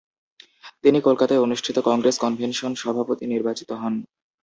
[0.83, 3.93] তিনি কলকাতায় অনুষ্ঠিত কংগ্রেস কনভেনশন সভাপতি নির্বাচিত হন।